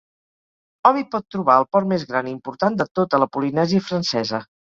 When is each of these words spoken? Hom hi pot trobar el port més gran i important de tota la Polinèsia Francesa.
Hom 0.89 0.95
hi 1.01 1.03
pot 1.15 1.27
trobar 1.35 1.57
el 1.63 1.67
port 1.77 1.89
més 1.91 2.07
gran 2.13 2.31
i 2.31 2.33
important 2.37 2.79
de 2.81 2.89
tota 3.01 3.21
la 3.25 3.29
Polinèsia 3.39 3.85
Francesa. 3.93 4.43